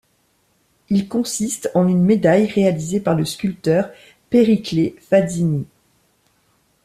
[0.89, 3.91] Il consiste en une médaille réalisée par le sculpteur
[4.31, 5.67] Pericle Fazzini.